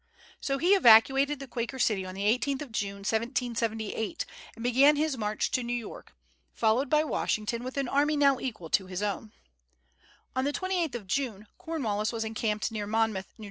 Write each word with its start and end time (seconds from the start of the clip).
So 0.39 0.57
he 0.57 0.73
evacuated 0.73 1.39
the 1.39 1.45
Quaker 1.45 1.77
City 1.77 2.07
on 2.07 2.15
the 2.15 2.23
18th 2.23 2.63
of 2.63 2.71
June, 2.71 3.03
1778, 3.05 4.25
and 4.55 4.63
began 4.63 4.95
his 4.95 5.15
march 5.15 5.51
to 5.51 5.61
New 5.61 5.75
York, 5.75 6.15
followed 6.51 6.89
by 6.89 7.03
Washington 7.03 7.63
with 7.63 7.77
an 7.77 7.87
army 7.87 8.17
now 8.17 8.39
equal 8.39 8.71
to 8.71 8.87
his 8.87 9.03
own. 9.03 9.31
On 10.35 10.43
the 10.43 10.53
28th 10.53 10.95
of 10.95 11.05
June 11.05 11.45
Cornwallis 11.59 12.11
was 12.11 12.23
encamped 12.23 12.71
near 12.71 12.87
Monmouth, 12.87 13.27
N.J. 13.37 13.39